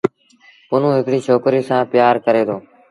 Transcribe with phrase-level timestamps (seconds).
[0.69, 2.57] پنهون هڪڙيٚ ڇوڪريٚ سآݩ پيٚآر ڪريٚ دو۔